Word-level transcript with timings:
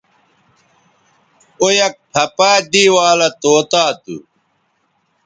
او 1.59 1.67
یک 1.79 1.95
پَھہ 2.11 2.23
پہ 2.35 2.51
دے 2.71 2.83
والہ 2.95 3.29
طوطا 3.41 3.85
تھو 4.03 4.17